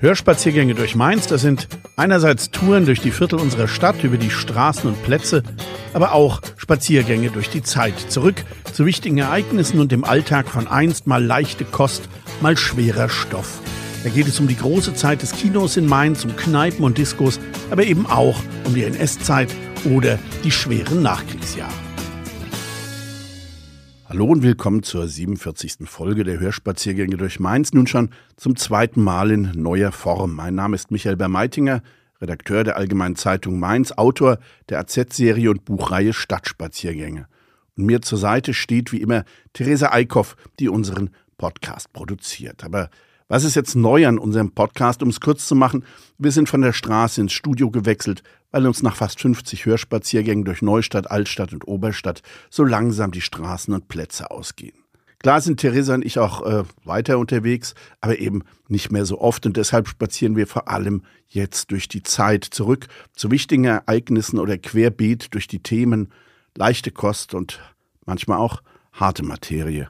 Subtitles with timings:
[0.00, 4.88] Hörspaziergänge durch Mainz, das sind einerseits Touren durch die Viertel unserer Stadt, über die Straßen
[4.88, 5.42] und Plätze,
[5.92, 8.42] aber auch Spaziergänge durch die Zeit, zurück
[8.72, 12.08] zu wichtigen Ereignissen und dem Alltag von einst mal leichte Kost,
[12.40, 13.60] mal schwerer Stoff.
[14.02, 17.38] Da geht es um die große Zeit des Kinos in Mainz, um Kneipen und Diskos,
[17.70, 19.54] aber eben auch um die NS-Zeit
[19.84, 21.70] oder die schweren Nachkriegsjahre.
[24.10, 25.88] Hallo und willkommen zur 47.
[25.88, 30.34] Folge der Hörspaziergänge durch Mainz, nun schon zum zweiten Mal in neuer Form.
[30.34, 31.80] Mein Name ist Michael Bermeitinger,
[32.20, 37.28] Redakteur der Allgemeinen Zeitung Mainz, Autor der AZ-Serie und Buchreihe Stadtspaziergänge.
[37.76, 39.22] Und mir zur Seite steht wie immer
[39.52, 42.64] Theresa Eickhoff, die unseren Podcast produziert.
[42.64, 42.90] Aber
[43.30, 45.04] was ist jetzt neu an unserem Podcast?
[45.04, 45.84] Um es kurz zu machen,
[46.18, 50.62] wir sind von der Straße ins Studio gewechselt, weil uns nach fast 50 Hörspaziergängen durch
[50.62, 54.74] Neustadt, Altstadt und Oberstadt so langsam die Straßen und Plätze ausgehen.
[55.20, 59.46] Klar sind Theresa und ich auch äh, weiter unterwegs, aber eben nicht mehr so oft
[59.46, 64.58] und deshalb spazieren wir vor allem jetzt durch die Zeit zurück zu wichtigen Ereignissen oder
[64.58, 66.12] querbeet durch die Themen
[66.56, 67.60] leichte Kost und
[68.06, 68.60] manchmal auch
[68.92, 69.88] harte Materie.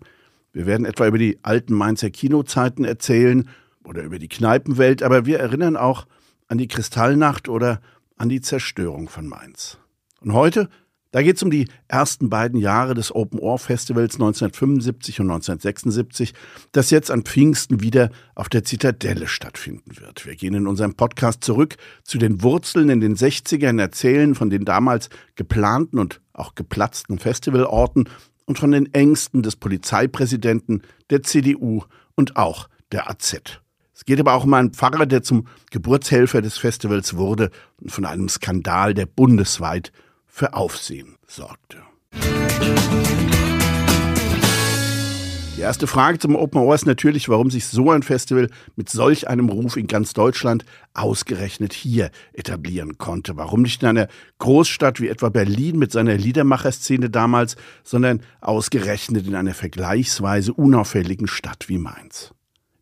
[0.53, 3.49] Wir werden etwa über die alten Mainzer Kinozeiten erzählen
[3.85, 6.07] oder über die Kneipenwelt, aber wir erinnern auch
[6.49, 7.81] an die Kristallnacht oder
[8.17, 9.79] an die Zerstörung von Mainz.
[10.21, 10.69] Und heute,
[11.13, 16.35] da geht es um die ersten beiden Jahre des Open Ohr Festivals 1975 und 1976,
[16.73, 20.27] das jetzt an Pfingsten wieder auf der Zitadelle stattfinden wird.
[20.27, 24.65] Wir gehen in unserem Podcast zurück zu den Wurzeln in den 60ern, erzählen von den
[24.65, 28.09] damals geplanten und auch geplatzten Festivalorten
[28.51, 31.85] und von den Ängsten des Polizeipräsidenten, der CDU
[32.17, 33.61] und auch der AZ.
[33.95, 38.05] Es geht aber auch um einen Pfarrer, der zum Geburtshelfer des Festivals wurde und von
[38.05, 39.93] einem Skandal, der bundesweit
[40.27, 41.79] für Aufsehen sorgte.
[45.61, 49.29] Die erste Frage zum Open Hour ist natürlich, warum sich so ein Festival mit solch
[49.29, 53.37] einem Ruf in ganz Deutschland ausgerechnet hier etablieren konnte.
[53.37, 54.09] Warum nicht in einer
[54.39, 61.69] Großstadt wie etwa Berlin mit seiner Liedermacherszene damals, sondern ausgerechnet in einer vergleichsweise unauffälligen Stadt
[61.69, 62.33] wie Mainz.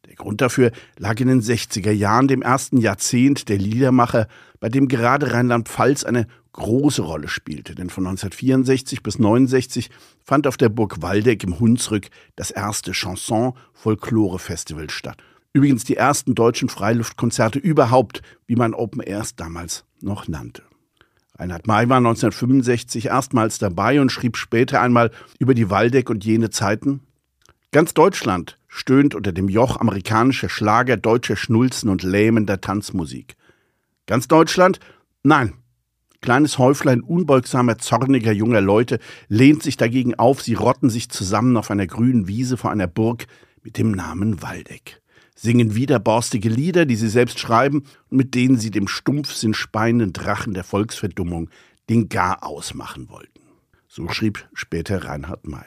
[0.07, 4.29] Der Grund dafür lag in den 60er Jahren, dem ersten Jahrzehnt der Liedermacher,
[4.61, 9.91] bei dem gerade Rheinland-Pfalz eine große Rolle spielte, denn von 1964 bis 1969
[10.23, 15.23] fand auf der Burg Waldeck im Hunsrück das erste Chanson-Folklore-Festival statt.
[15.53, 20.63] Übrigens die ersten deutschen Freiluftkonzerte überhaupt, wie man Open Airs damals noch nannte.
[21.39, 26.51] Reinhard May war 1965 erstmals dabei und schrieb später einmal über die Waldeck und jene
[26.51, 27.01] Zeiten.
[27.71, 33.37] Ganz Deutschland stöhnt unter dem Joch amerikanischer Schlager, deutscher Schnulzen und lähmender Tanzmusik.
[34.07, 34.81] Ganz Deutschland?
[35.23, 35.55] Nein,
[36.21, 38.99] Kleines Häuflein unbeugsamer, zorniger junger Leute
[39.29, 43.27] lehnt sich dagegen auf, sie rotten sich zusammen auf einer grünen Wiese vor einer Burg
[43.63, 45.01] mit dem Namen Waldeck,
[45.37, 50.55] singen widerborstige Lieder, die sie selbst schreiben und mit denen sie dem Stumpfsinn speienden Drachen
[50.55, 51.51] der Volksverdummung
[51.89, 53.41] den Gar ausmachen wollten.
[53.87, 55.65] So schrieb später Reinhard May.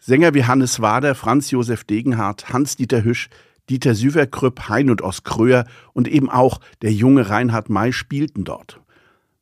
[0.00, 3.28] Sänger wie Hannes Wader, Franz Josef Degenhardt, Hans-Dieter Hüsch,
[3.68, 8.79] Dieter Süverkrüpp, Hein und Oskröer und eben auch der junge Reinhard May spielten dort.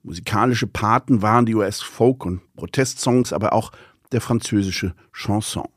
[0.09, 3.73] Musikalische Paten waren die US-Folk- und Protestsongs, aber auch
[4.11, 5.69] der französische Chanson.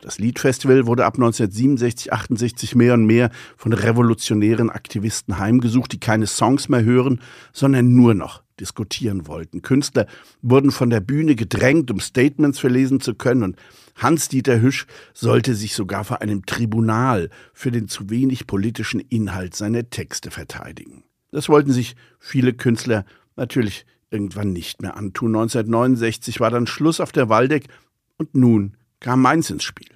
[0.00, 6.26] Das Liedfestival wurde ab 1967, 68 mehr und mehr von revolutionären Aktivisten heimgesucht, die keine
[6.26, 7.20] Songs mehr hören,
[7.52, 9.62] sondern nur noch diskutieren wollten.
[9.62, 10.08] Künstler
[10.42, 13.56] wurden von der Bühne gedrängt, um Statements verlesen zu können, und
[13.94, 19.88] Hans-Dieter Hüsch sollte sich sogar vor einem Tribunal für den zu wenig politischen Inhalt seiner
[19.88, 21.04] Texte verteidigen.
[21.30, 23.04] Das wollten sich viele Künstler
[23.38, 25.36] natürlich irgendwann nicht mehr antun.
[25.36, 27.68] 1969 war dann Schluss auf der Waldeck
[28.16, 29.88] und nun kam Mainz ins Spiel.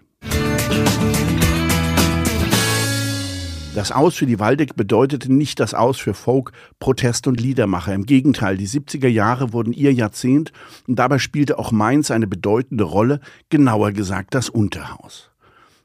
[3.75, 7.94] Das Aus für die Waldeck bedeutete nicht das Aus für Folk, Protest und Liedermacher.
[7.94, 10.53] Im Gegenteil, die 70er Jahre wurden ihr Jahrzehnt
[10.86, 15.31] und dabei spielte auch Mainz eine bedeutende Rolle, genauer gesagt das Unterhaus.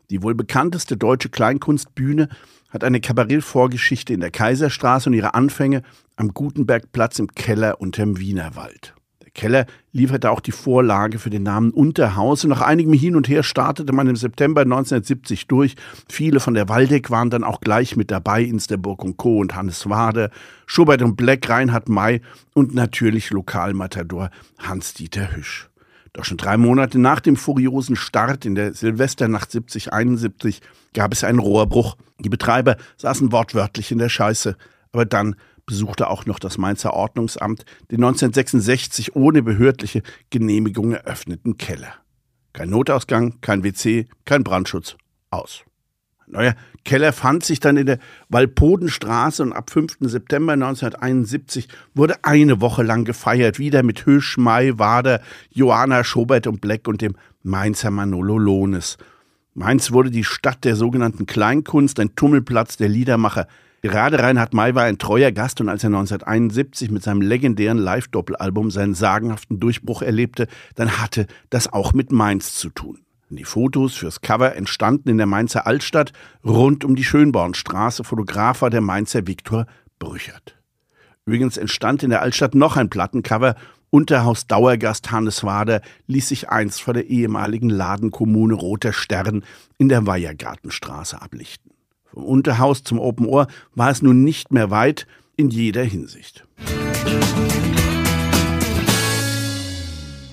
[0.10, 2.30] Die wohl bekannteste deutsche Kleinkunstbühne
[2.70, 5.82] hat eine Kabarettvorgeschichte in der Kaiserstraße und ihre Anfänge
[6.16, 8.94] am Gutenbergplatz im Keller unterm Wienerwald.
[9.24, 13.28] Der Keller lieferte auch die Vorlage für den Namen Unterhaus und nach einigem Hin und
[13.28, 15.76] Her startete man im September 1970 durch.
[16.10, 19.40] Viele von der Waldeck waren dann auch gleich mit dabei, Insterburg und Co.
[19.40, 20.32] und Hannes Wade,
[20.66, 22.22] Schubert und Black, Reinhard May
[22.54, 25.70] und natürlich Lokalmatador Hans-Dieter Hüsch.
[26.18, 30.62] Doch schon drei Monate nach dem furiosen Start in der Silvesternacht 70-71
[30.96, 31.96] gab es einen Rohrbruch.
[32.18, 34.58] Die Betreiber saßen wortwörtlich in der Scheiße.
[34.92, 35.36] Aber dann
[35.68, 41.94] besuchte auch noch das Mainzer Ordnungsamt den 1966 ohne behördliche Genehmigung eröffneten Keller.
[42.52, 44.98] Kein Notausgang, kein WC, kein Brandschutz.
[45.30, 45.66] Aus.
[46.26, 46.56] Neuer
[46.88, 48.00] Keller fand sich dann in der
[48.30, 49.98] Walpodenstraße und ab 5.
[50.00, 56.62] September 1971 wurde eine Woche lang gefeiert, wieder mit Hüsch, Mai, Wader, Johanna Schobert und
[56.62, 58.98] Black und dem Mainzer Manolo Lohnes.
[59.54, 63.48] Mainz wurde die Stadt der sogenannten Kleinkunst, ein Tummelplatz der Liedermacher.
[63.82, 68.72] Gerade Reinhard May war ein treuer Gast und als er 1971 mit seinem legendären Live-Doppelalbum
[68.72, 73.02] seinen sagenhaften Durchbruch erlebte, dann hatte das auch mit Mainz zu tun.
[73.30, 76.14] Die Fotos fürs Cover entstanden in der Mainzer Altstadt
[76.46, 78.06] rund um die Schönbornstraße.
[78.06, 79.66] Fotograf war der Mainzer Viktor
[80.00, 80.56] Brüchert.
[81.26, 83.56] Übrigens entstand in der Altstadt noch ein Plattencover.
[83.90, 89.44] Unterhaus Dauergast Hannes Wader ließ sich einst vor der ehemaligen Ladenkommune Roter Stern
[89.78, 91.74] in der Weihergartenstraße ablichten.
[92.06, 96.48] Vom Unterhaus zum Open Ohr war es nun nicht mehr weit in jeder Hinsicht.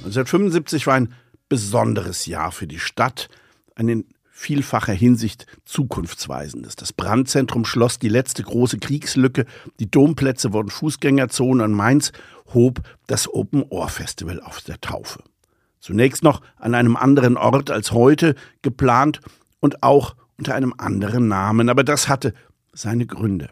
[0.04, 1.12] 1975 war ein
[1.48, 3.28] besonderes Jahr für die Stadt,
[3.74, 6.74] ein in vielfacher Hinsicht zukunftsweisendes.
[6.74, 9.46] Das Brandzentrum schloss die letzte große Kriegslücke,
[9.78, 12.12] die Domplätze wurden Fußgängerzonen und Mainz
[12.52, 15.22] hob das Open Ohr Festival auf der Taufe.
[15.78, 19.20] Zunächst noch an einem anderen Ort als heute geplant
[19.60, 22.34] und auch unter einem anderen Namen, aber das hatte
[22.72, 23.50] seine Gründe.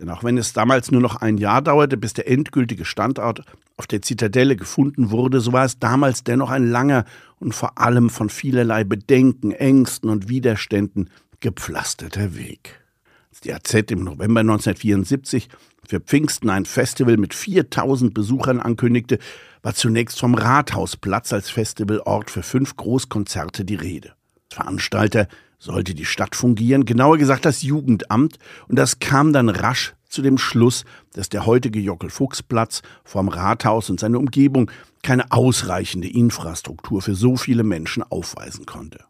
[0.00, 3.42] Denn auch wenn es damals nur noch ein Jahr dauerte, bis der endgültige Standort
[3.76, 7.04] auf der Zitadelle gefunden wurde, so war es damals dennoch ein langer
[7.38, 11.10] und vor allem von vielerlei Bedenken, Ängsten und Widerständen
[11.40, 12.80] gepflasterter Weg.
[13.28, 15.50] Als die AZ im November 1974
[15.86, 19.18] für Pfingsten ein Festival mit 4000 Besuchern ankündigte,
[19.62, 24.12] war zunächst vom Rathausplatz als Festivalort für fünf Großkonzerte die Rede.
[24.48, 25.28] Veranstalter
[25.60, 30.38] sollte die Stadt fungieren, genauer gesagt das Jugendamt, und das kam dann rasch zu dem
[30.38, 34.70] Schluss, dass der heutige Jockel-Fuchs-Platz vorm Rathaus und seine Umgebung
[35.04, 39.04] keine ausreichende Infrastruktur für so viele Menschen aufweisen konnte.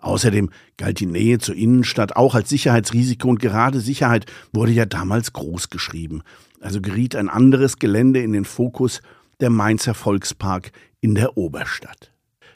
[0.00, 5.32] Außerdem galt die Nähe zur Innenstadt auch als Sicherheitsrisiko und gerade Sicherheit wurde ja damals
[5.32, 6.22] groß geschrieben.
[6.60, 9.00] Also geriet ein anderes Gelände in den Fokus,
[9.40, 12.13] der Mainzer Volkspark in der Oberstadt.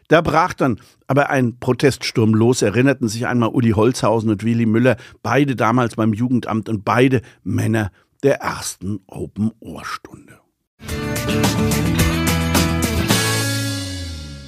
[0.08, 4.96] Da brach dann aber ein Proteststurm los, erinnerten sich einmal Uli Holzhausen und Willy Müller,
[5.22, 10.40] beide damals beim Jugendamt und beide Männer der ersten Open-Ohr-Stunde.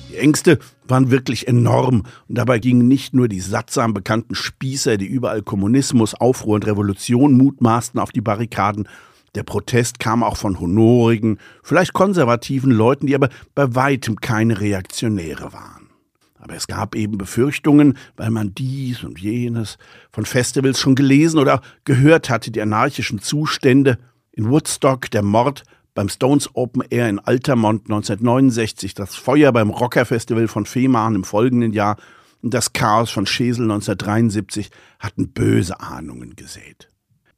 [0.09, 0.59] Die Ängste
[0.89, 6.15] waren wirklich enorm und dabei gingen nicht nur die sattsam bekannten Spießer, die überall Kommunismus,
[6.15, 8.89] Aufruhr und Revolution mutmaßten, auf die Barrikaden,
[9.35, 15.53] der Protest kam auch von honorigen, vielleicht konservativen Leuten, die aber bei weitem keine Reaktionäre
[15.53, 15.91] waren.
[16.39, 19.77] Aber es gab eben Befürchtungen, weil man dies und jenes
[20.11, 23.99] von Festivals schon gelesen oder gehört hatte, die anarchischen Zustände
[24.33, 30.07] in Woodstock, der Mord beim Stones Open Air in Altamont 1969, das Feuer beim Rocker
[30.07, 31.97] Festival von Fehmarn im folgenden Jahr
[32.43, 36.89] und das Chaos von Schesel 1973 hatten böse Ahnungen gesät.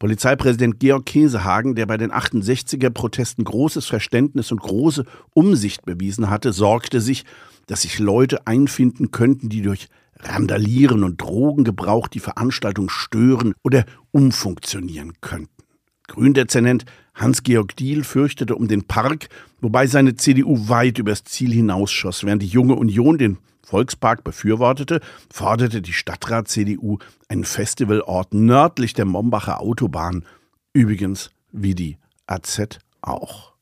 [0.02, 7.00] Polizeipräsident Georg Käsehagen, der bei den 68er-Protesten großes Verständnis und große Umsicht bewiesen hatte, sorgte
[7.00, 7.24] sich,
[7.68, 9.86] dass sich Leute einfinden könnten, die durch
[10.18, 15.62] Randalieren und Drogengebrauch die Veranstaltung stören oder umfunktionieren könnten.
[16.08, 16.84] Gründezernent
[17.14, 19.28] Hans-Georg Diehl fürchtete um den Park,
[19.60, 23.38] wobei seine CDU weit übers Ziel hinausschoss, während die junge Union den
[23.72, 25.00] Volkspark befürwortete,
[25.32, 26.98] forderte die Stadtrat-CDU
[27.28, 30.26] einen Festivalort nördlich der Mombacher Autobahn,
[30.74, 33.54] übrigens wie die AZ auch.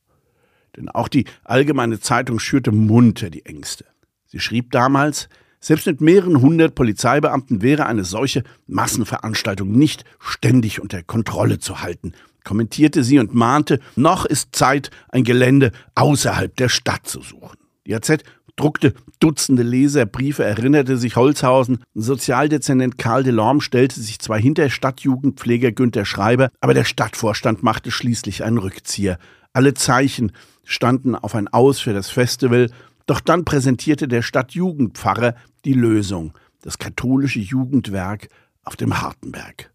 [0.75, 3.85] Denn auch die Allgemeine Zeitung schürte munter die Ängste.
[4.25, 5.29] Sie schrieb damals,
[5.61, 12.11] selbst mit mehreren hundert Polizeibeamten wäre eine solche Massenveranstaltung nicht ständig unter Kontrolle zu halten,
[12.43, 17.57] kommentierte sie und mahnte, noch ist Zeit, ein Gelände außerhalb der Stadt zu suchen.
[17.87, 18.23] Die AZ
[18.55, 21.79] druckte Dutzende Leserbriefe, erinnerte sich Holzhausen.
[21.93, 28.43] Sozialdezernent Karl Delorme stellte sich zwar hinter Stadtjugendpfleger Günter Schreiber, aber der Stadtvorstand machte schließlich
[28.43, 29.19] einen Rückzieher.
[29.53, 30.31] Alle Zeichen
[30.63, 32.69] standen auf ein Aus für das Festival,
[33.05, 38.29] doch dann präsentierte der Stadtjugendpfarrer die Lösung, das katholische Jugendwerk
[38.63, 39.71] auf dem Hartenberg.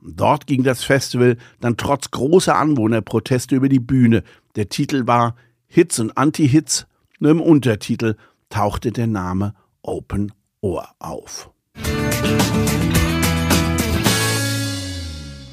[0.00, 4.22] Dort ging das Festival dann trotz großer Anwohnerproteste über die Bühne.
[4.54, 5.34] Der Titel war
[5.66, 6.86] Hits und Anti-Hits
[7.24, 8.16] nur im Untertitel
[8.50, 11.50] tauchte der Name Open Ohr auf.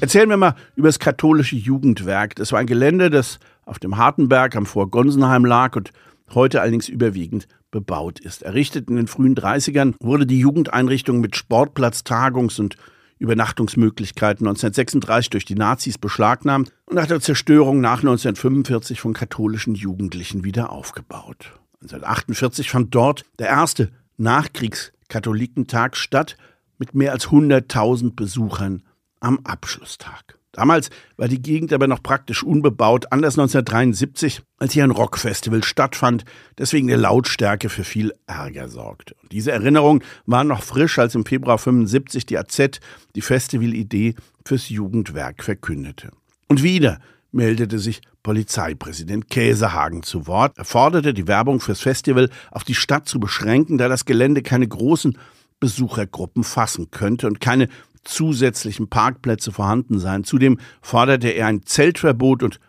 [0.00, 2.34] Erzählen wir mal über das katholische Jugendwerk.
[2.36, 5.92] Das war ein Gelände, das auf dem Hartenberg am Vor Gonsenheim lag und
[6.34, 8.42] heute allerdings überwiegend bebaut ist.
[8.42, 12.76] Errichtet in den frühen 30ern wurde die Jugendeinrichtung mit Sportplatz, Tagungs- und
[13.18, 20.44] Übernachtungsmöglichkeiten 1936 durch die Nazis beschlagnahmt und nach der Zerstörung nach 1945 von katholischen Jugendlichen
[20.44, 21.61] wieder aufgebaut.
[21.82, 26.36] 1948 fand dort der erste Nachkriegskatholikentag statt
[26.78, 28.82] mit mehr als 100.000 Besuchern
[29.20, 30.38] am Abschlusstag.
[30.52, 36.24] Damals war die Gegend aber noch praktisch unbebaut, anders 1973, als hier ein Rockfestival stattfand,
[36.58, 39.14] deswegen der Lautstärke für viel Ärger sorgte.
[39.22, 42.80] Und diese Erinnerungen waren noch frisch, als im Februar 75 die AZ
[43.14, 46.10] die Festivalidee fürs Jugendwerk verkündete.
[46.48, 47.00] Und wieder
[47.32, 50.56] meldete sich Polizeipräsident Käsehagen zu Wort.
[50.58, 54.68] Er forderte, die Werbung fürs Festival auf die Stadt zu beschränken, da das Gelände keine
[54.68, 55.18] großen
[55.58, 57.68] Besuchergruppen fassen könnte und keine
[58.04, 60.24] zusätzlichen Parkplätze vorhanden seien.
[60.24, 62.60] Zudem forderte er ein Zeltverbot und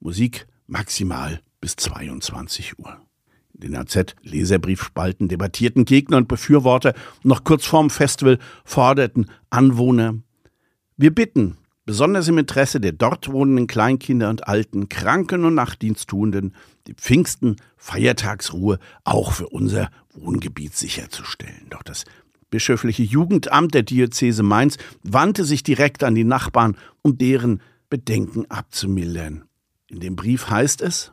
[0.00, 3.00] Musik maximal bis 22 Uhr.
[3.54, 6.94] In den AZ-Leserbriefspalten debattierten Gegner und Befürworter.
[7.22, 10.14] Noch kurz vorm Festival forderten Anwohner,
[10.96, 11.56] wir bitten,
[11.90, 16.54] besonders im Interesse der dort wohnenden Kleinkinder und Alten, Kranken und Nachtdiensttuenden,
[16.86, 21.66] die Pfingsten Feiertagsruhe auch für unser Wohngebiet sicherzustellen.
[21.68, 22.04] Doch das
[22.48, 29.46] bischöfliche Jugendamt der Diözese Mainz wandte sich direkt an die Nachbarn, um deren Bedenken abzumildern.
[29.88, 31.10] In dem Brief heißt es,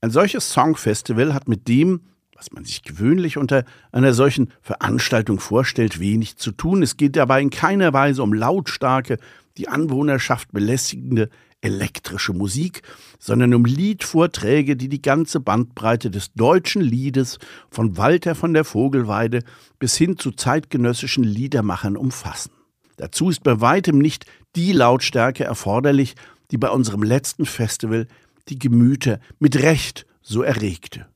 [0.00, 2.00] ein solches Songfestival hat mit dem,
[2.34, 6.82] was man sich gewöhnlich unter einer solchen Veranstaltung vorstellt, wenig zu tun.
[6.82, 9.18] Es geht dabei in keiner Weise um lautstarke,
[9.58, 11.28] die Anwohnerschaft belästigende
[11.60, 12.82] elektrische Musik,
[13.18, 19.42] sondern um Liedvorträge, die die ganze Bandbreite des deutschen Liedes von Walter von der Vogelweide
[19.78, 22.52] bis hin zu zeitgenössischen Liedermachern umfassen.
[22.96, 26.14] Dazu ist bei weitem nicht die Lautstärke erforderlich,
[26.50, 28.06] die bei unserem letzten Festival
[28.48, 31.06] die Gemüter mit Recht so erregte.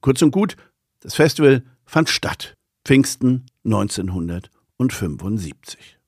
[0.00, 0.56] Kurz und gut,
[1.00, 2.56] das Festival fand statt.
[2.84, 5.98] Pfingsten 1975.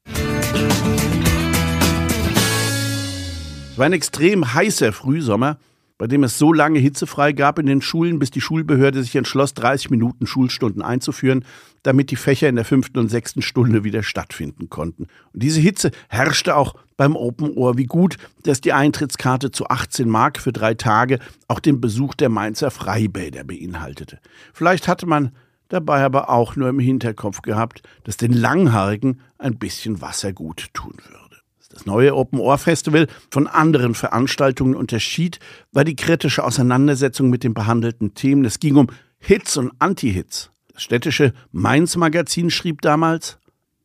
[3.77, 5.59] Es war ein extrem heißer Frühsommer,
[5.99, 9.53] bei dem es so lange hitzefrei gab in den Schulen, bis die Schulbehörde sich entschloss,
[9.53, 11.45] 30 Minuten Schulstunden einzuführen,
[11.83, 15.09] damit die Fächer in der fünften und sechsten Stunde wieder stattfinden konnten.
[15.35, 17.77] Und diese Hitze herrschte auch beim Open Ohr.
[17.77, 22.31] Wie gut, dass die Eintrittskarte zu 18 Mark für drei Tage auch den Besuch der
[22.31, 24.21] Mainzer Freibäder beinhaltete.
[24.55, 25.33] Vielleicht hatte man
[25.69, 30.95] dabei aber auch nur im Hinterkopf gehabt, dass den Langhaarigen ein bisschen Wasser gut tun
[31.11, 31.26] würde.
[31.69, 35.41] Das neue Open Ohr Festival von anderen Veranstaltungen unterschied,
[35.73, 38.45] war die kritische Auseinandersetzung mit den behandelten Themen.
[38.45, 40.51] Es ging um Hits und Anti-Hits.
[40.73, 43.39] Das städtische Mainz-Magazin schrieb damals,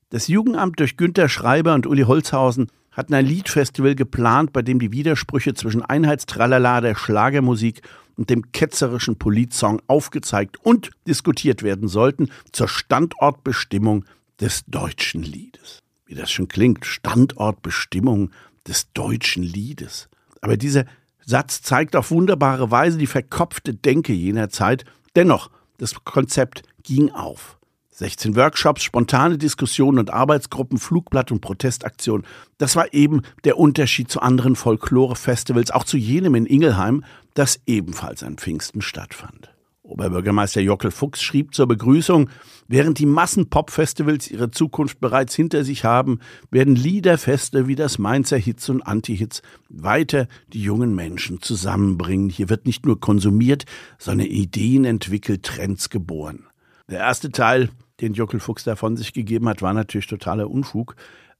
[0.09, 4.91] das Jugendamt durch Günter Schreiber und Uli Holzhausen hatten ein Liedfestival geplant, bei dem die
[4.91, 7.81] Widersprüche zwischen Einheitstralala der Schlagermusik
[8.17, 14.05] und dem ketzerischen Politsong aufgezeigt und diskutiert werden sollten zur Standortbestimmung
[14.39, 15.81] des deutschen Liedes
[16.11, 18.31] wie das schon klingt, Standortbestimmung
[18.67, 20.09] des deutschen Liedes.
[20.41, 20.83] Aber dieser
[21.25, 24.83] Satz zeigt auf wunderbare Weise die verkopfte Denke jener Zeit.
[25.15, 27.57] Dennoch, das Konzept ging auf.
[27.91, 32.25] 16 Workshops, spontane Diskussionen und Arbeitsgruppen, Flugblatt und Protestaktionen.
[32.57, 38.21] Das war eben der Unterschied zu anderen Folklore-Festivals, auch zu jenem in Ingelheim, das ebenfalls
[38.23, 39.50] an Pfingsten stattfand.
[39.91, 42.29] Oberbürgermeister Jockel Fuchs schrieb zur Begrüßung,
[42.67, 46.19] während die Massenpop-Festivals ihre Zukunft bereits hinter sich haben,
[46.49, 52.29] werden Liederfeste wie das Mainzer Hits und Anti-Hits weiter die jungen Menschen zusammenbringen.
[52.29, 53.65] Hier wird nicht nur konsumiert,
[53.99, 56.47] sondern Ideen entwickelt, Trends geboren.
[56.89, 57.69] Der erste Teil,
[57.99, 60.95] den Jockel Fuchs da von sich gegeben hat, war natürlich totaler Unfug.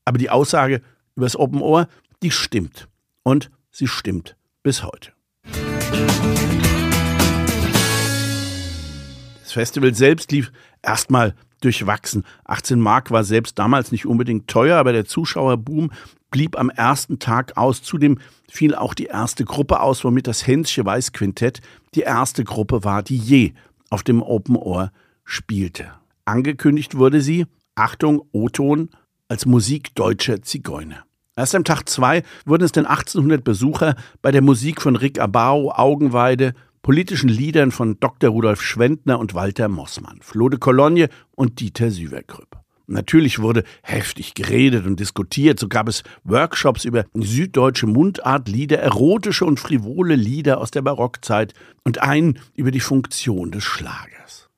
[0.05, 0.81] Aber die Aussage
[1.15, 1.87] über das Open Ohr,
[2.21, 2.87] die stimmt.
[3.23, 5.11] Und sie stimmt bis heute.
[9.51, 10.49] Das Festival selbst lief
[10.81, 12.23] erstmal durchwachsen.
[12.45, 15.91] 18 Mark war selbst damals nicht unbedingt teuer, aber der Zuschauerboom
[16.29, 17.83] blieb am ersten Tag aus.
[17.83, 18.17] Zudem
[18.49, 21.59] fiel auch die erste Gruppe aus, womit das Hensche Weißquintett
[21.95, 23.51] die erste Gruppe war, die je
[23.89, 24.93] auf dem Open Ohr
[25.25, 25.91] spielte.
[26.23, 28.89] Angekündigt wurde sie, Achtung, O-Ton,
[29.27, 31.03] als Musik deutscher Zigeuner.
[31.35, 35.73] Erst am Tag zwei wurden es den 1800 Besucher bei der Musik von Rick Abao,
[35.73, 38.29] Augenweide, politischen Liedern von Dr.
[38.29, 42.61] Rudolf Schwendner und Walter Mossmann, Flode Cologne und Dieter Süverkrüpp.
[42.91, 45.59] Natürlich wurde heftig geredet und diskutiert.
[45.59, 51.53] So gab es Workshops über süddeutsche Mundartlieder, erotische und frivole Lieder aus der Barockzeit
[51.85, 54.49] und einen über die Funktion des Schlagers.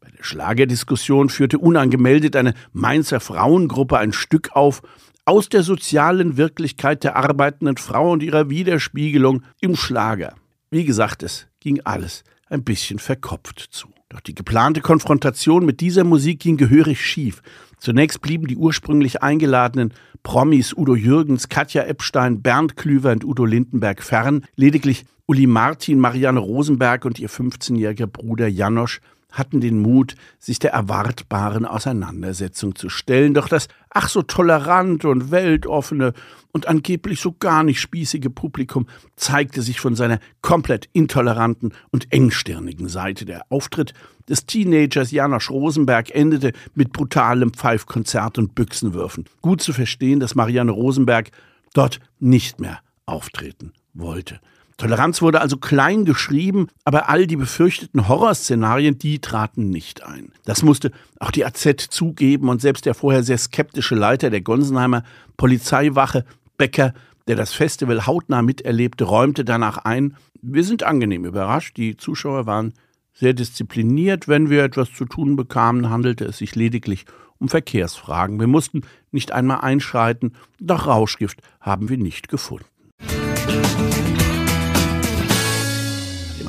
[0.00, 4.82] Bei der Schlagerdiskussion führte unangemeldet eine Mainzer Frauengruppe ein Stück auf
[5.24, 10.34] aus der sozialen Wirklichkeit der arbeitenden Frau und ihrer Widerspiegelung im Schlager.
[10.70, 13.88] Wie gesagt, es ging alles ein bisschen verkopft zu.
[14.08, 17.42] Doch die geplante Konfrontation mit dieser Musik ging gehörig schief.
[17.78, 24.02] Zunächst blieben die ursprünglich eingeladenen Promis Udo Jürgens, Katja Epstein, Bernd Klüver und Udo Lindenberg
[24.02, 24.44] fern.
[24.56, 29.00] Lediglich Uli Martin, Marianne Rosenberg und ihr 15-jähriger Bruder Janosch
[29.32, 33.34] hatten den Mut, sich der erwartbaren Auseinandersetzung zu stellen.
[33.34, 36.12] Doch das ach so tolerante und weltoffene
[36.52, 42.88] und angeblich so gar nicht spießige Publikum zeigte sich von seiner komplett intoleranten und engstirnigen
[42.88, 43.24] Seite.
[43.24, 43.92] Der Auftritt
[44.28, 49.24] des Teenagers Janosch Rosenberg endete mit brutalem Pfeifkonzert und Büchsenwürfen.
[49.42, 51.30] Gut zu verstehen, dass Marianne Rosenberg
[51.74, 54.40] dort nicht mehr auftreten wollte.
[54.80, 60.32] Toleranz wurde also klein geschrieben, aber all die befürchteten Horrorszenarien, die traten nicht ein.
[60.46, 65.02] Das musste auch die AZ zugeben und selbst der vorher sehr skeptische Leiter der Gonsenheimer
[65.36, 66.24] Polizeiwache,
[66.56, 66.94] Becker,
[67.28, 72.72] der das Festival hautnah miterlebte, räumte danach ein, wir sind angenehm überrascht, die Zuschauer waren
[73.12, 77.04] sehr diszipliniert, wenn wir etwas zu tun bekamen, handelte es sich lediglich
[77.36, 78.40] um Verkehrsfragen.
[78.40, 78.80] Wir mussten
[79.12, 82.64] nicht einmal einschreiten, doch Rauschgift haben wir nicht gefunden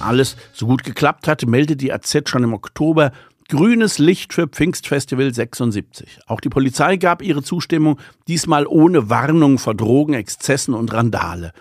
[0.02, 3.12] alles so gut geklappt hatte, meldet die AZ schon im Oktober
[3.52, 6.20] grünes Licht für Pfingstfestival 76.
[6.26, 11.52] Auch die Polizei gab ihre Zustimmung, diesmal ohne Warnung vor Drogen, Exzessen und Randale.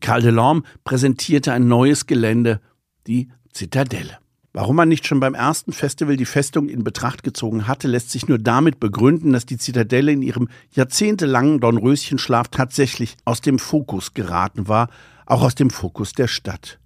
[0.00, 2.60] Karl Delorme präsentierte ein neues Gelände,
[3.06, 4.18] die Zitadelle.
[4.54, 8.26] Warum man nicht schon beim ersten Festival die Festung in Betracht gezogen hatte, lässt sich
[8.26, 14.68] nur damit begründen, dass die Zitadelle in ihrem jahrzehntelangen Dornröschenschlaf tatsächlich aus dem Fokus geraten
[14.68, 14.88] war,
[15.26, 16.79] auch aus dem Fokus der Stadt.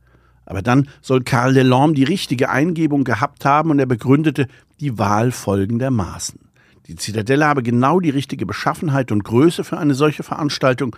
[0.46, 4.46] Aber dann soll Karl Delorme die richtige Eingebung gehabt haben und er begründete
[4.80, 6.38] die Wahl folgendermaßen.
[6.86, 10.94] Die Zitadelle habe genau die richtige Beschaffenheit und Größe für eine solche Veranstaltung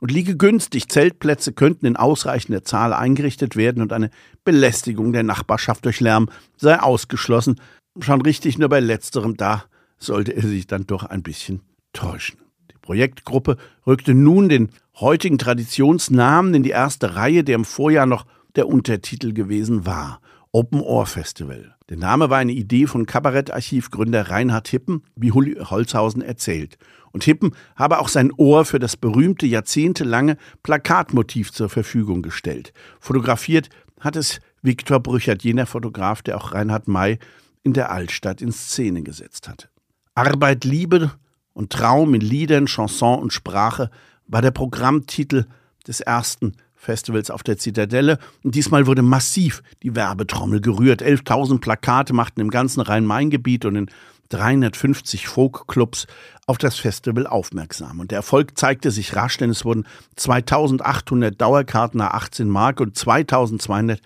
[0.00, 0.88] und liege günstig.
[0.88, 4.10] Zeltplätze könnten in ausreichender Zahl eingerichtet werden und eine
[4.44, 7.60] Belästigung der Nachbarschaft durch Lärm sei ausgeschlossen.
[8.00, 9.64] Schon richtig, nur bei letzterem da
[9.98, 11.60] sollte er sich dann doch ein bisschen
[11.92, 12.38] täuschen.
[12.70, 18.26] Die Projektgruppe rückte nun den heutigen Traditionsnamen in die erste Reihe, der im Vorjahr noch
[18.56, 20.20] der Untertitel gewesen war.
[20.52, 21.74] Open Ohr Festival.
[21.90, 26.78] Der Name war eine Idee von Kabarettarchivgründer Reinhard Hippen, wie Hulli Holzhausen erzählt.
[27.12, 32.72] Und Hippen habe auch sein Ohr für das berühmte jahrzehntelange Plakatmotiv zur Verfügung gestellt.
[33.00, 33.68] Fotografiert
[34.00, 37.18] hat es Viktor Brüchert, jener Fotograf, der auch Reinhard May
[37.62, 39.68] in der Altstadt in Szene gesetzt hatte.
[40.14, 41.12] Arbeit, Liebe
[41.52, 43.90] und Traum in Liedern, Chanson und Sprache
[44.26, 45.46] war der Programmtitel
[45.86, 48.18] des ersten Festivals auf der Zitadelle.
[48.42, 51.02] Und diesmal wurde massiv die Werbetrommel gerührt.
[51.02, 53.90] 11.000 Plakate machten im ganzen Rhein-Main-Gebiet und in
[54.30, 56.06] 350 Folkclubs
[56.46, 58.00] auf das Festival aufmerksam.
[58.00, 59.86] Und der Erfolg zeigte sich rasch, denn es wurden
[60.16, 64.00] 2800 Dauerkarten nach 18 Mark und 2200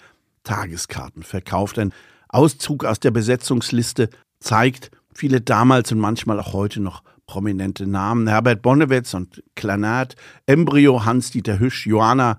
[0.45, 1.79] Tageskarten verkauft.
[1.79, 1.93] Ein
[2.29, 8.27] Auszug aus der Besetzungsliste zeigt viele damals und manchmal auch heute noch prominente Namen.
[8.27, 12.39] Herbert Bonnewitz und Klanat, Embryo, Hans-Dieter Hüsch, Johanna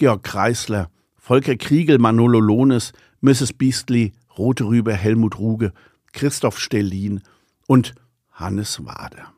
[0.00, 3.52] Georg Kreisler, Volker Kriegel, Manolo Lohnes, Mrs.
[3.52, 5.74] Beastly, Rote Rübe, Helmut Ruge,
[6.14, 7.20] Christoph Stellin
[7.66, 7.94] und
[8.32, 9.34] Hannes Wader.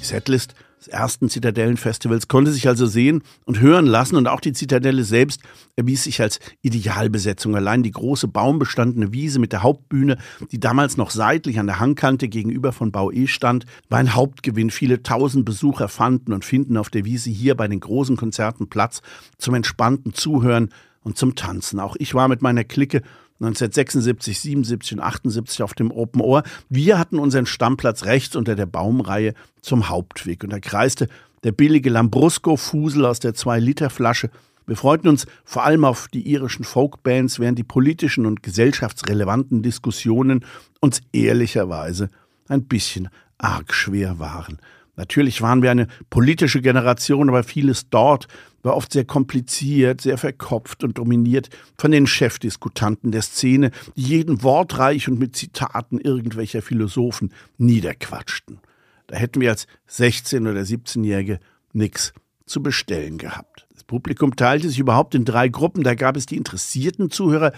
[0.00, 4.52] Die Setlist des ersten Zitadellenfestivals konnte sich also sehen und hören lassen und auch die
[4.52, 5.40] Zitadelle selbst
[5.76, 7.56] erwies sich als Idealbesetzung.
[7.56, 10.18] Allein die große baumbestandene Wiese mit der Hauptbühne,
[10.52, 14.70] die damals noch seitlich an der Hangkante gegenüber von Bau E stand, war ein Hauptgewinn.
[14.70, 19.02] Viele tausend Besucher fanden und finden auf der Wiese hier bei den großen Konzerten Platz
[19.38, 20.70] zum entspannten Zuhören
[21.02, 21.80] und zum Tanzen.
[21.80, 23.02] Auch ich war mit meiner Clique
[23.40, 26.42] 1976, 77 und 78 auf dem Open Ohr.
[26.68, 31.08] Wir hatten unseren Stammplatz rechts unter der Baumreihe zum Hauptweg und da kreiste
[31.44, 34.30] der billige Lambrusco-Fusel aus der 2-Liter-Flasche.
[34.66, 40.44] Wir freuten uns vor allem auf die irischen Folkbands, während die politischen und gesellschaftsrelevanten Diskussionen
[40.80, 42.10] uns ehrlicherweise
[42.48, 44.58] ein bisschen arg schwer waren.
[44.96, 48.26] Natürlich waren wir eine politische Generation, aber vieles dort
[48.68, 54.42] war oft sehr kompliziert, sehr verkopft und dominiert von den Chefdiskutanten der Szene, die jeden
[54.42, 58.60] wortreich und mit Zitaten irgendwelcher Philosophen niederquatschten.
[59.06, 61.40] Da hätten wir als 16- oder 17-Jährige
[61.72, 62.12] nichts
[62.44, 63.66] zu bestellen gehabt.
[63.72, 65.82] Das Publikum teilte sich überhaupt in drei Gruppen.
[65.82, 67.52] Da gab es die interessierten Zuhörer,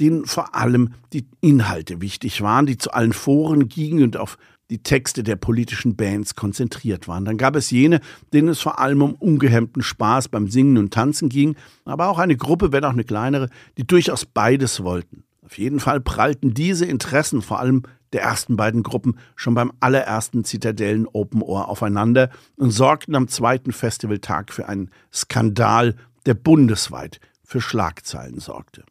[0.00, 4.38] denen vor allem die Inhalte wichtig waren, die zu allen Foren gingen und auf
[4.70, 7.24] die Texte der politischen Bands konzentriert waren.
[7.24, 8.00] Dann gab es jene,
[8.32, 12.36] denen es vor allem um ungehemmten Spaß beim Singen und Tanzen ging, aber auch eine
[12.36, 15.24] Gruppe, wenn auch eine kleinere, die durchaus beides wollten.
[15.44, 17.82] Auf jeden Fall prallten diese Interessen vor allem
[18.14, 23.72] der ersten beiden Gruppen schon beim allerersten Zitadellen Open Ohr aufeinander und sorgten am zweiten
[23.72, 28.84] Festivaltag für einen Skandal, der bundesweit für Schlagzeilen sorgte.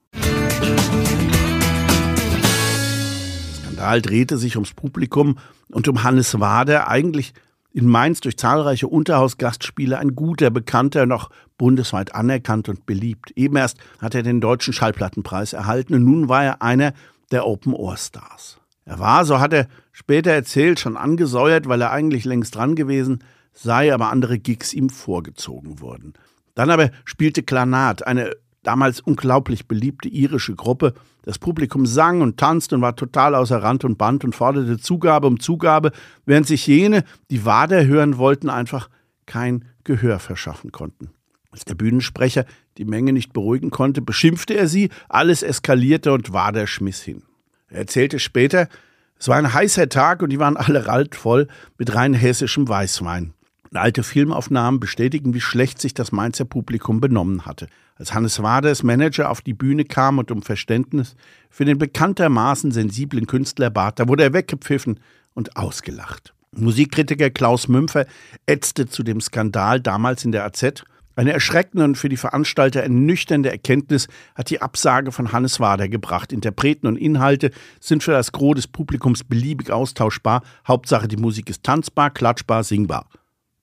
[3.73, 5.37] Skandal drehte sich ums Publikum
[5.71, 6.89] und um Hannes Wader.
[6.89, 7.33] Eigentlich
[7.73, 13.31] in Mainz durch zahlreiche Unterhausgastspiele ein guter Bekannter, noch bundesweit anerkannt und beliebt.
[13.31, 16.93] Eben erst hat er den Deutschen Schallplattenpreis erhalten und nun war er einer
[17.31, 18.59] der Open-Ohr-Stars.
[18.85, 23.23] Er war, so hat er später erzählt, schon angesäuert, weil er eigentlich längst dran gewesen
[23.53, 26.13] sei, aber andere Gigs ihm vorgezogen wurden.
[26.53, 30.93] Dann aber spielte Klanat, eine damals unglaublich beliebte irische Gruppe.
[31.23, 35.27] Das Publikum sang und tanzte und war total außer Rand und Band und forderte Zugabe
[35.27, 35.91] um Zugabe,
[36.25, 38.89] während sich jene, die Wader hören wollten, einfach
[39.25, 41.11] kein Gehör verschaffen konnten.
[41.51, 42.45] Als der Bühnensprecher
[42.77, 47.23] die Menge nicht beruhigen konnte, beschimpfte er sie, alles eskalierte und Wader schmiss hin.
[47.67, 48.67] Er erzählte später,
[49.19, 51.47] es war ein heißer Tag und die waren alle raltvoll
[51.77, 53.33] mit rein hessischem Weißwein.
[53.77, 57.67] Alte Filmaufnahmen bestätigen, wie schlecht sich das Mainzer Publikum benommen hatte.
[57.95, 61.15] Als Hannes Waders Manager auf die Bühne kam und um Verständnis
[61.49, 64.99] für den bekanntermaßen sensiblen Künstler bat, da wurde er weggepfiffen
[65.33, 66.33] und ausgelacht.
[66.55, 68.05] Musikkritiker Klaus Mümpfer
[68.45, 70.83] ätzte zu dem Skandal damals in der AZ.
[71.15, 76.33] Eine erschreckende und für die Veranstalter ernüchternde Erkenntnis hat die Absage von Hannes Wader gebracht.
[76.33, 80.41] Interpreten und Inhalte sind für das Gros des Publikums beliebig austauschbar.
[80.67, 83.07] Hauptsache die Musik ist tanzbar, klatschbar, singbar.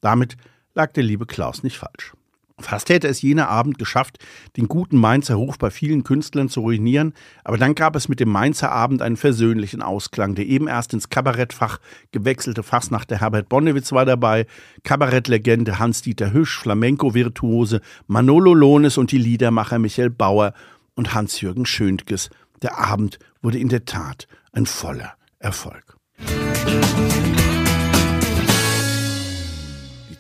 [0.01, 0.37] Damit
[0.75, 2.15] lag der liebe Klaus nicht falsch.
[2.63, 4.19] Fast hätte es jener Abend geschafft,
[4.57, 8.31] den guten Mainzer Ruf bei vielen Künstlern zu ruinieren, aber dann gab es mit dem
[8.31, 10.35] Mainzer Abend einen versöhnlichen Ausklang.
[10.35, 11.79] Der eben erst ins Kabarettfach
[12.13, 14.47] gewechselte Fassnachter Herbert Bonnewitz war dabei,
[14.85, 20.53] Kabarettlegende Hans-Dieter Hüsch, Flamenco-Virtuose Manolo Lohnes und die Liedermacher Michael Bauer
[20.95, 22.31] und Hans-Jürgen Schöntges.
[22.63, 25.97] Der Abend wurde in der Tat ein voller Erfolg.
[26.19, 27.40] Musik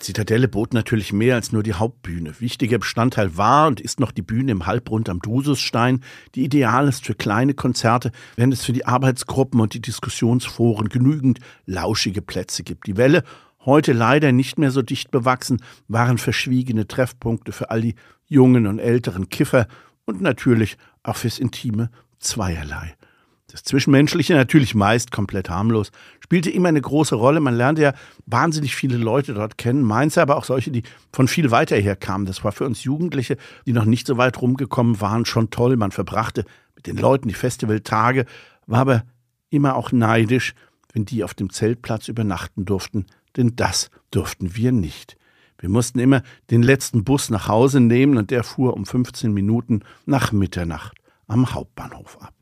[0.00, 2.40] Zitadelle bot natürlich mehr als nur die Hauptbühne.
[2.40, 6.02] Wichtiger Bestandteil war und ist noch die Bühne im Halbrund am Drususstein,
[6.34, 11.40] die ideal ist für kleine Konzerte, wenn es für die Arbeitsgruppen und die Diskussionsforen genügend
[11.66, 12.86] lauschige Plätze gibt.
[12.86, 13.22] Die Welle,
[13.64, 17.94] heute leider nicht mehr so dicht bewachsen, waren verschwiegene Treffpunkte für all die
[18.26, 19.68] jungen und älteren Kiffer
[20.04, 22.96] und natürlich auch fürs intime Zweierlei.
[23.50, 27.40] Das Zwischenmenschliche natürlich meist komplett harmlos, spielte immer eine große Rolle.
[27.40, 27.94] Man lernte ja
[28.26, 30.82] wahnsinnig viele Leute dort kennen, Mainz aber auch solche, die
[31.12, 32.26] von viel weiter her kamen.
[32.26, 33.36] Das war für uns Jugendliche,
[33.66, 35.76] die noch nicht so weit rumgekommen waren, schon toll.
[35.76, 36.44] Man verbrachte
[36.76, 38.26] mit den Leuten die Festivaltage,
[38.66, 39.02] war aber
[39.50, 40.54] immer auch neidisch,
[40.92, 45.16] wenn die auf dem Zeltplatz übernachten durften, denn das durften wir nicht.
[45.58, 49.80] Wir mussten immer den letzten Bus nach Hause nehmen und der fuhr um 15 Minuten
[50.06, 52.39] nach Mitternacht am Hauptbahnhof ab.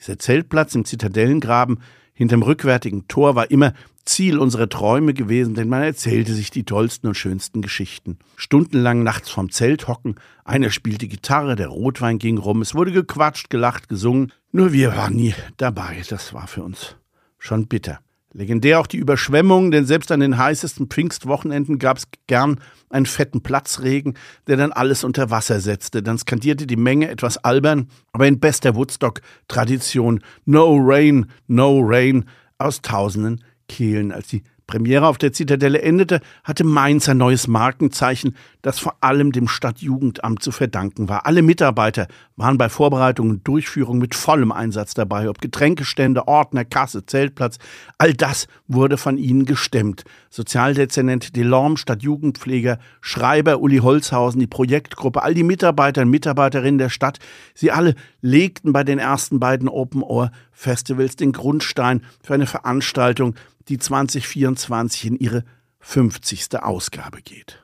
[0.00, 1.78] Dieser Zeltplatz im Zitadellengraben
[2.14, 7.06] hinterm rückwärtigen Tor war immer Ziel unserer Träume gewesen, denn man erzählte sich die tollsten
[7.06, 8.18] und schönsten Geschichten.
[8.36, 13.50] Stundenlang nachts vorm Zelt hocken, einer spielte Gitarre, der Rotwein ging rum, es wurde gequatscht,
[13.50, 16.96] gelacht, gesungen, nur wir waren nie dabei, das war für uns
[17.38, 18.00] schon bitter.
[18.32, 23.42] Legendär auch die Überschwemmungen, denn selbst an den heißesten Pfingstwochenenden gab es gern einen fetten
[23.42, 24.14] Platzregen,
[24.46, 26.02] der dann alles unter Wasser setzte.
[26.02, 32.24] Dann skandierte die Menge etwas albern, aber in bester Woodstock-Tradition No Rain, No Rain
[32.58, 38.36] aus tausenden Kehlen, als die Premiere auf der Zitadelle endete, hatte Mainz ein neues Markenzeichen,
[38.62, 41.26] das vor allem dem Stadtjugendamt zu verdanken war.
[41.26, 42.06] Alle Mitarbeiter
[42.36, 47.58] waren bei Vorbereitung und Durchführung mit vollem Einsatz dabei, ob Getränkestände, Ordner, Kasse, Zeltplatz,
[47.98, 50.04] all das wurde von ihnen gestemmt.
[50.30, 57.18] Sozialdezernent Delorme, Stadtjugendpfleger, Schreiber Uli Holzhausen, die Projektgruppe, all die Mitarbeiter und Mitarbeiterinnen der Stadt,
[57.54, 63.34] sie alle legten bei den ersten beiden Open Ohr Festivals den Grundstein für eine Veranstaltung,
[63.70, 65.44] die 2024 in ihre
[65.78, 66.60] 50.
[66.60, 67.62] Ausgabe geht.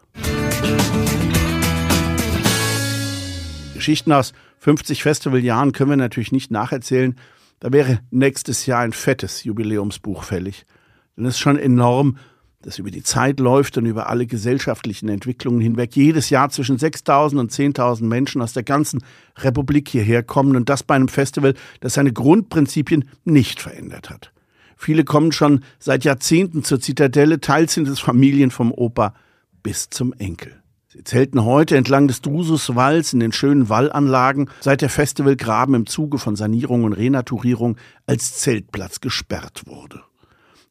[3.74, 7.16] Geschichten aus 50 Festivaljahren können wir natürlich nicht nacherzählen.
[7.60, 10.64] Da wäre nächstes Jahr ein fettes Jubiläumsbuch fällig.
[11.16, 12.16] Denn es ist schon enorm,
[12.62, 17.38] das über die Zeit läuft und über alle gesellschaftlichen Entwicklungen hinweg jedes Jahr zwischen 6.000
[17.38, 19.04] und 10.000 Menschen aus der ganzen
[19.38, 24.32] Republik hierher kommen und das bei einem Festival, das seine Grundprinzipien nicht verändert hat.
[24.76, 29.14] Viele kommen schon seit Jahrzehnten zur Zitadelle, teils sind es Familien vom Opa
[29.62, 30.62] bis zum Enkel.
[30.88, 36.18] Sie zelten heute entlang des Drususwalls in den schönen Wallanlagen, seit der Festivalgraben im Zuge
[36.18, 40.02] von Sanierung und Renaturierung als Zeltplatz gesperrt wurde.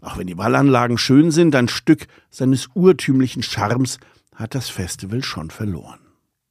[0.02, 4.00] Auch wenn die Wallanlagen schön sind, ein Stück seines urtümlichen Charmes
[4.36, 6.00] hat das Festival schon verloren.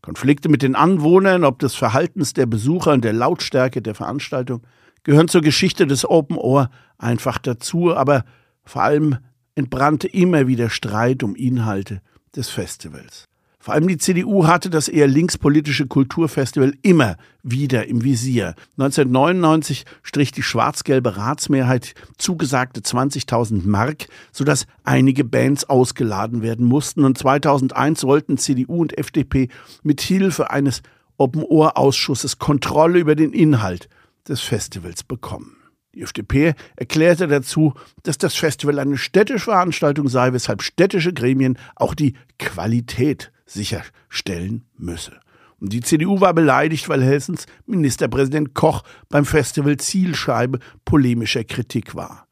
[0.02, 4.62] Konflikte mit den Anwohnern, ob des Verhaltens der Besucher und der Lautstärke der Veranstaltung,
[5.02, 8.24] gehören zur Geschichte des Open Ohr einfach dazu, aber
[8.64, 9.18] vor allem
[9.54, 12.00] entbrannte immer wieder Streit um Inhalte
[12.34, 13.26] des Festivals.
[13.64, 18.56] Vor allem die CDU hatte das eher linkspolitische Kulturfestival immer wieder im Visier.
[18.76, 27.04] 1999 strich die schwarz-gelbe Ratsmehrheit zugesagte 20.000 Mark, sodass einige Bands ausgeladen werden mussten.
[27.04, 29.48] Und 2001 wollten CDU und FDP
[29.82, 30.82] mit Hilfe eines
[31.16, 33.88] Open-Ohr-Ausschusses Kontrolle über den Inhalt
[34.28, 35.56] des Festivals bekommen.
[35.94, 41.94] Die FDP erklärte dazu, dass das Festival eine städtische Veranstaltung sei, weshalb städtische Gremien auch
[41.94, 45.12] die Qualität sicherstellen müsse.
[45.60, 52.26] Und die CDU war beleidigt, weil Hessens Ministerpräsident Koch beim Festival Zielscheibe polemischer Kritik war.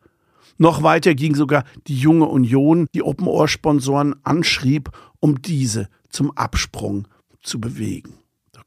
[0.58, 7.06] Noch weiter ging sogar die junge Union, die Open-Ohr-Sponsoren anschrieb, um diese zum Absprung
[7.42, 8.14] zu bewegen.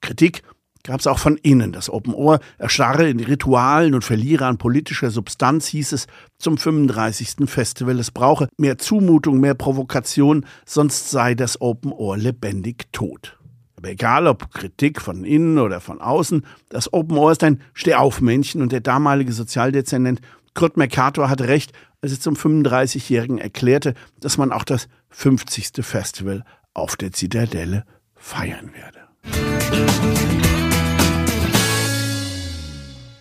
[0.02, 0.44] Kritik
[0.86, 1.72] gab es auch von innen.
[1.72, 7.50] Das Open Ohr erstarre in Ritualen und verliere an politischer Substanz, hieß es zum 35.
[7.50, 8.00] Festival.
[8.00, 13.38] Es brauche mehr Zumutung, mehr Provokation, sonst sei das Open Ohr lebendig tot.
[13.76, 18.62] Aber egal ob Kritik von innen oder von außen, das Open Ohr ist ein Stehaufmännchen
[18.62, 20.22] und der damalige Sozialdezernent
[20.54, 25.72] Kurt Mercator hatte recht, als er zum 35-Jährigen erklärte, dass man auch das 50.
[25.82, 30.45] Festival auf der Zitadelle feiern werde.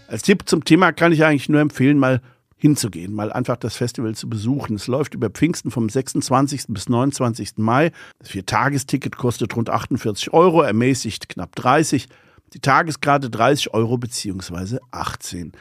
[0.06, 2.20] Als Tipp zum Thema kann ich eigentlich nur empfehlen, mal
[2.56, 4.76] hinzugehen, mal einfach das Festival zu besuchen.
[4.76, 6.66] Es läuft über Pfingsten vom 26.
[6.68, 7.54] bis 29.
[7.56, 7.90] Mai.
[8.18, 12.08] Das Viertagesticket kostet rund 48 Euro, ermäßigt knapp 30.
[12.52, 15.52] Die Tagesgrade 30 Euro beziehungsweise 18.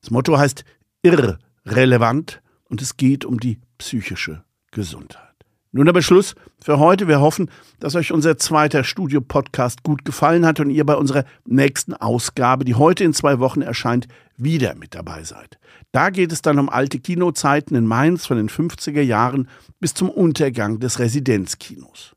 [0.00, 0.64] Das Motto heißt
[1.02, 5.31] irrelevant und es geht um die psychische Gesundheit.
[5.74, 7.08] Nun aber Schluss für heute.
[7.08, 11.94] Wir hoffen, dass euch unser zweiter Studio-Podcast gut gefallen hat und ihr bei unserer nächsten
[11.94, 14.06] Ausgabe, die heute in zwei Wochen erscheint,
[14.36, 15.58] wieder mit dabei seid.
[15.90, 19.48] Da geht es dann um alte Kinozeiten in Mainz von den 50er Jahren
[19.80, 22.14] bis zum Untergang des Residenzkinos.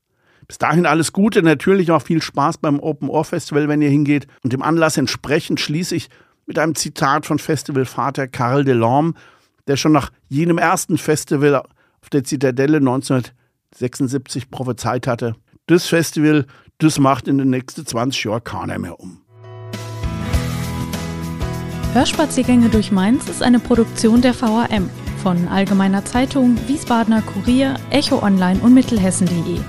[0.49, 4.27] Bis dahin alles Gute, natürlich auch viel Spaß beim Open Ohr Festival, wenn ihr hingeht.
[4.43, 6.09] Und dem Anlass entsprechend schließe ich
[6.45, 9.13] mit einem Zitat von Festivalvater Karl Delorme,
[9.67, 13.23] der schon nach jenem ersten Festival auf der Zitadelle 19
[13.77, 15.35] 76 prophezeit hatte,
[15.67, 16.45] das Festival,
[16.77, 19.21] das macht in den nächsten 20 Jahren keiner mehr um.
[21.93, 24.89] Hörspaziergänge durch Mainz ist eine Produktion der VAM
[25.23, 29.59] von Allgemeiner Zeitung, Wiesbadener Kurier, Echo Online und Mittelhessen.de.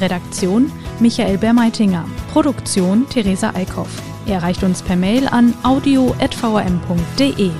[0.00, 2.04] Redaktion Michael Bermeitinger.
[2.32, 4.02] Produktion Theresa Eickhoff.
[4.26, 7.50] Er erreicht uns per Mail an audio.vam.de.